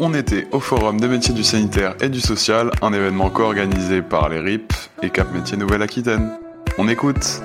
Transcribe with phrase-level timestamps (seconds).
[0.00, 4.28] on était au Forum des métiers du sanitaire et du social, un événement co-organisé par
[4.28, 6.30] les RIP et Cap Métiers Nouvelle-Aquitaine.
[6.78, 7.42] On écoute.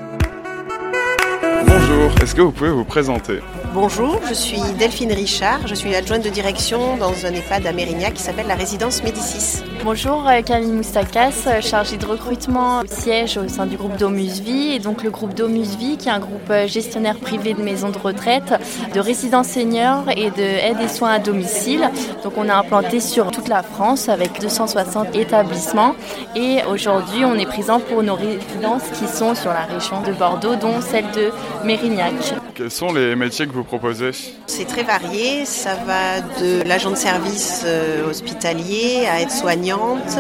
[1.66, 3.40] Bonjour, est-ce que vous pouvez vous présenter?
[3.74, 8.14] Bonjour, je suis Delphine Richard, je suis adjointe de direction dans un EHPAD à Mérignac
[8.14, 9.64] qui s'appelle la résidence Médicis.
[9.84, 14.74] Bonjour, euh, Camille Moustakas, euh, chargée de recrutement siège au sein du groupe Domus Vie
[14.74, 17.90] et donc le groupe Domus Vie qui est un groupe euh, gestionnaire privé de maisons
[17.90, 18.54] de retraite,
[18.94, 21.90] de résidences seniors et de aide et soins à domicile.
[22.24, 25.96] Donc on est implanté sur toute la France avec 260 établissements
[26.36, 30.56] et aujourd'hui on est présent pour nos résidences qui sont sur la région de Bordeaux
[30.56, 31.32] dont celle de
[31.66, 32.43] Mérignac.
[32.56, 34.12] Quels sont les métiers que vous proposez
[34.46, 40.20] C'est très varié, ça va de l'agent de service euh, hospitalier à aide-soignante,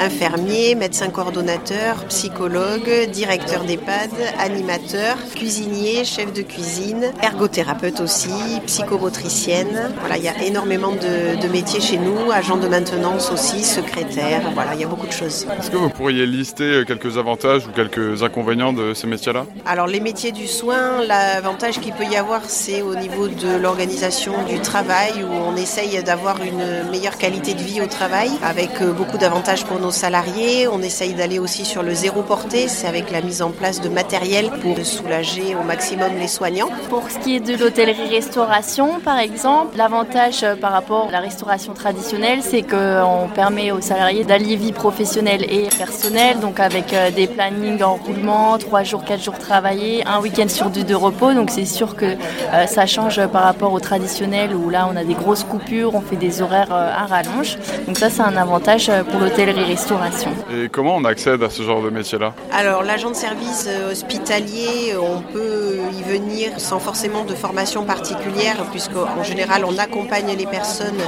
[0.00, 4.10] infirmier, médecin coordonnateur, psychologue, directeur d'EHPAD,
[4.40, 8.30] animateur, cuisinier, chef de cuisine, ergothérapeute aussi,
[8.66, 9.92] psychomotricienne.
[10.00, 14.50] Voilà, il y a énormément de, de métiers chez nous, agent de maintenance aussi, secrétaire,
[14.52, 15.46] voilà, il y a beaucoup de choses.
[15.60, 19.46] Est-ce que vous pourriez lister quelques avantages ou quelques inconvénients de ces métiers-là?
[19.64, 24.32] Alors les métiers du soin, l'avantage qu'il peut y avoir, c'est au niveau de l'organisation
[24.48, 28.92] du travail où on essaye d'avoir une meilleure qualité de vie au travail avec euh,
[28.92, 30.66] beaucoup d'avantages pour nos salariés.
[30.68, 33.90] On essaye d'aller aussi sur le zéro porté, c'est avec la mise en place de
[33.90, 36.70] matériel pour soulager au maximum les soignants.
[36.88, 41.74] Pour ce qui est de l'hôtellerie-restauration, par exemple, l'avantage euh, par rapport à la restauration
[41.74, 47.26] traditionnelle, c'est qu'on permet aux salariés d'allier vie professionnelle et personnelle, donc avec euh, des
[47.26, 51.34] plannings en roulement, 3 jours, 4 jours travaillés, un week-end sur deux de repos.
[51.34, 55.02] Donc c'est sûr que euh, ça change par rapport au traditionnel où là on a
[55.02, 57.58] des grosses coupures, on fait des horaires euh, à rallonge.
[57.86, 60.30] Donc ça c'est un avantage euh, pour l'hôtellerie-restauration.
[60.54, 62.32] Et comment on accède à ce genre de métier-là?
[62.52, 69.24] Alors l'agent de service hospitalier, on peut y venir sans forcément de formation particulière puisqu'en
[69.24, 71.02] général on accompagne les personnes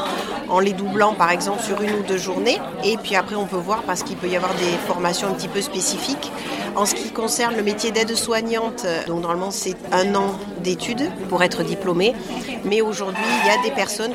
[0.48, 2.58] en les doublant par exemple sur une ou deux journées.
[2.84, 5.48] Et puis après on peut voir parce qu'il peut y avoir des formations un petit
[5.48, 6.32] peu spécifiques.
[6.76, 11.62] En ce qui concerne le métier d'aide-soignante, donc normalement c'est un an d'études pour être
[11.62, 12.14] diplômé.
[12.64, 14.12] Mais aujourd'hui, il y a des personnes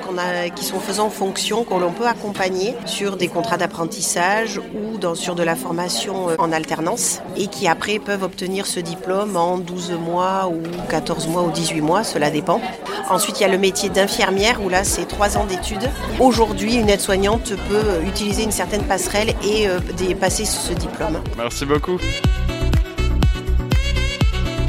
[0.55, 5.55] qui sont faisant fonction, qu'on peut accompagner sur des contrats d'apprentissage ou sur de la
[5.55, 10.61] formation euh, en alternance et qui après peuvent obtenir ce diplôme en 12 mois ou
[10.89, 12.59] 14 mois ou 18 mois, cela dépend.
[13.09, 15.89] Ensuite, il y a le métier d'infirmière où là, c'est 3 ans d'études.
[16.19, 19.79] Aujourd'hui, une aide-soignante peut utiliser une certaine passerelle et euh,
[20.19, 21.21] passer ce diplôme.
[21.38, 21.99] Merci beaucoup.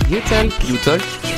[0.09, 0.69] You Talk.
[0.69, 1.35] You Talk.